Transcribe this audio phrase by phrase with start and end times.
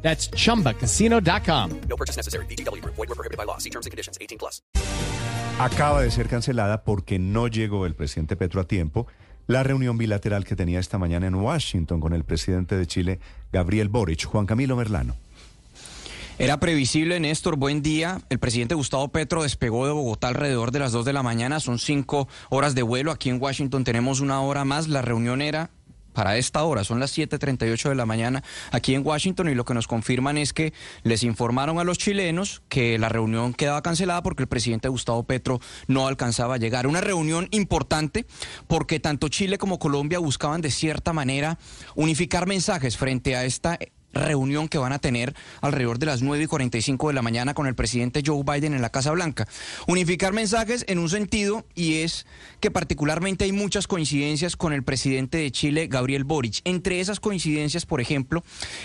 [0.00, 1.70] That's chumbacasino.com.
[1.88, 2.46] No purchase necessary.
[2.46, 2.82] BGW.
[2.84, 3.58] Void were prohibited by law.
[3.58, 4.16] See terms and conditions.
[4.18, 4.62] 18 plus.
[5.60, 9.08] Acaba de ser cancelada porque no llegó el presidente Petro a tiempo
[9.48, 13.18] la reunión bilateral que tenía esta mañana en Washington con el presidente de Chile,
[13.50, 14.26] Gabriel Boric.
[14.26, 15.16] Juan Camilo Merlano.
[16.38, 18.20] Era previsible, Néstor, buen día.
[18.28, 21.58] El presidente Gustavo Petro despegó de Bogotá alrededor de las 2 de la mañana.
[21.58, 23.10] Son cinco horas de vuelo.
[23.10, 24.86] Aquí en Washington tenemos una hora más.
[24.86, 25.70] La reunión era
[26.18, 29.72] para esta hora, son las 7.38 de la mañana aquí en Washington y lo que
[29.72, 30.72] nos confirman es que
[31.04, 35.60] les informaron a los chilenos que la reunión quedaba cancelada porque el presidente Gustavo Petro
[35.86, 36.88] no alcanzaba a llegar.
[36.88, 38.26] Una reunión importante
[38.66, 41.56] porque tanto Chile como Colombia buscaban de cierta manera
[41.94, 43.78] unificar mensajes frente a esta
[44.12, 47.66] reunión que van a tener alrededor de las 9 y 45 de la mañana con
[47.66, 49.46] el presidente Joe Biden en la Casa Blanca.
[49.86, 52.26] Unificar mensajes en un sentido y es
[52.60, 56.60] que particularmente hay muchas coincidencias con el presidente de Chile, Gabriel Boric.
[56.64, 58.42] Entre esas coincidencias, por ejemplo,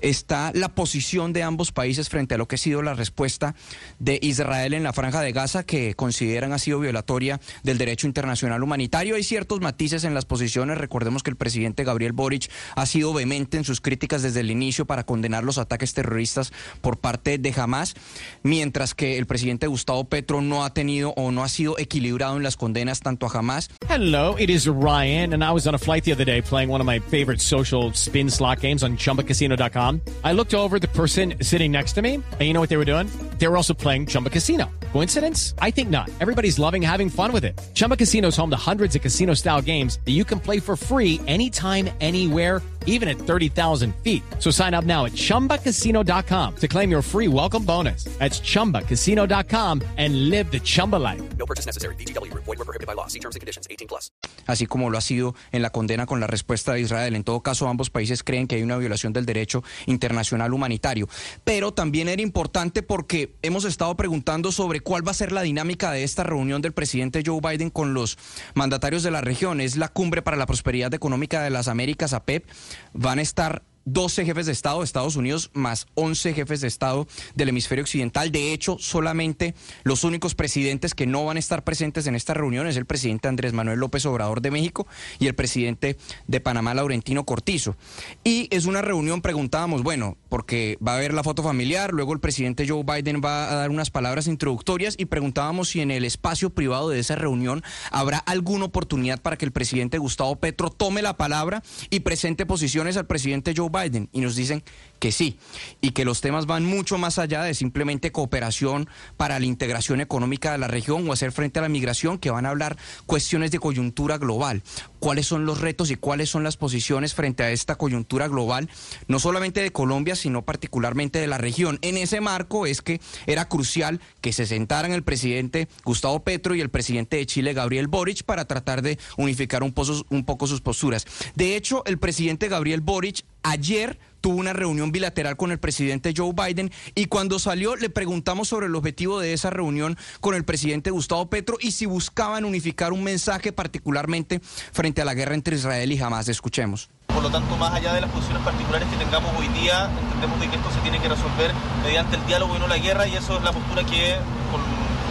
[0.00, 3.54] está la posición de ambos países frente a lo que ha sido la respuesta
[3.98, 8.62] de Israel en la franja de Gaza que consideran ha sido violatoria del derecho internacional
[8.62, 9.16] humanitario.
[9.16, 10.78] Hay ciertos matices en las posiciones.
[10.78, 14.86] Recordemos que el presidente Gabriel Boric ha sido vehemente en sus críticas desde el inicio
[14.86, 17.94] para condenar los ataques terroristas por parte de Hamas,
[18.42, 22.42] mientras que el presidente Gustavo Petro no ha tenido o no ha sido equilibrado en
[22.42, 23.70] las condenas tanto a Hamas.
[23.88, 26.82] Hello, it is Ryan, and I was on a flight the other day playing one
[26.82, 30.02] of my favorite social spin slot games on chumbacasino.com.
[30.24, 32.84] I looked over the person sitting next to me, and you know what they were
[32.84, 33.08] doing?
[33.38, 34.70] They were also playing Chumba Casino.
[34.92, 35.54] Coincidence?
[35.60, 36.08] I think not.
[36.20, 37.60] Everybody's loving having fun with it.
[37.74, 40.74] Chumba Casino is home to hundreds of casino style games that you can play for
[40.74, 44.22] free anytime, anywhere, even at 30,000 feet.
[44.38, 48.04] So sign up now at chumbacasino.com to claim your free welcome bonus.
[48.18, 51.22] That's chumbacasino.com and live the Chumba life.
[51.36, 51.94] No purchase necessary.
[51.96, 52.32] BGW.
[52.32, 53.06] Void were prohibited by law.
[53.06, 53.66] See terms and conditions.
[53.68, 54.10] 18 plus.
[54.46, 57.16] así como lo ha sido en la condena con la respuesta de Israel.
[57.16, 61.08] En todo caso, ambos países creen que hay una violación del derecho internacional humanitario.
[61.44, 65.90] Pero también era importante porque hemos estado preguntando sobre cuál va a ser la dinámica
[65.92, 68.18] de esta reunión del presidente Joe Biden con los
[68.54, 69.60] mandatarios de la región.
[69.60, 72.44] Es la cumbre para la prosperidad económica de las Américas, APEP.
[72.92, 77.06] Van a estar 12 jefes de Estado de Estados Unidos más 11 jefes de Estado
[77.34, 78.32] del hemisferio occidental.
[78.32, 79.54] De hecho, solamente
[79.84, 83.28] los únicos presidentes que no van a estar presentes en esta reunión es el presidente
[83.28, 84.86] Andrés Manuel López Obrador de México
[85.20, 87.76] y el presidente de Panamá, Laurentino Cortizo.
[88.24, 92.20] Y es una reunión, preguntábamos, bueno, porque va a haber la foto familiar, luego el
[92.20, 96.50] presidente Joe Biden va a dar unas palabras introductorias y preguntábamos si en el espacio
[96.50, 101.16] privado de esa reunión habrá alguna oportunidad para que el presidente Gustavo Petro tome la
[101.16, 104.08] palabra y presente posiciones al presidente Joe Biden.
[104.12, 104.62] Y nos dicen
[104.98, 105.38] que sí
[105.80, 110.52] y que los temas van mucho más allá de simplemente cooperación para la integración económica
[110.52, 112.76] de la región o hacer frente a la migración, que van a hablar
[113.06, 114.62] cuestiones de coyuntura global,
[115.06, 118.68] cuáles son los retos y cuáles son las posiciones frente a esta coyuntura global,
[119.06, 121.78] no solamente de Colombia, sino particularmente de la región.
[121.82, 126.60] En ese marco es que era crucial que se sentaran el presidente Gustavo Petro y
[126.60, 131.06] el presidente de Chile, Gabriel Boric, para tratar de unificar un, poco, sus posturas.
[131.36, 136.32] De hecho, el presidente Gabriel Boric ayer tuvo una reunión bilateral con el presidente Joe
[136.32, 140.90] Biden y cuando salió le preguntamos sobre el objetivo de esa reunión con el presidente
[140.90, 144.40] Gustavo Petro y si buscaban unificar un mensaje particularmente
[144.72, 146.28] frente a la guerra entre Israel y Hamas.
[146.28, 146.90] Escuchemos.
[147.06, 150.50] Por lo tanto, más allá de las posiciones particulares que tengamos hoy día, entendemos de
[150.50, 151.52] que esto se tiene que resolver
[151.84, 154.16] mediante el diálogo y no la guerra y eso es la postura que
[154.50, 154.60] con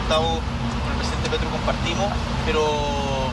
[0.02, 2.12] Gustavo, con el presidente Petro compartimos,
[2.46, 3.32] pero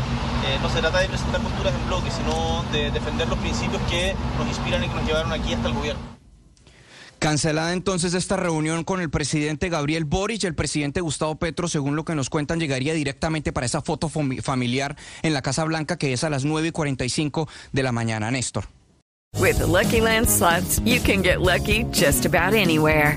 [0.53, 4.15] eh, no se trata de presentar posturas en bloque, sino de defender los principios que
[4.39, 6.13] nos inspiran y que nos llevaron aquí hasta el gobierno.
[7.19, 12.05] Cancelada entonces esta reunión con el presidente Gabriel Boric, el presidente Gustavo Petro, según lo
[12.05, 16.25] que nos cuentan, llegaría directamente para esa foto familiar en la Casa Blanca, que es
[16.25, 18.31] a las 9 y 45 de la mañana.
[18.33, 18.65] Néstor.
[19.39, 23.17] With the Lucky Land slots, you can get lucky just about anywhere.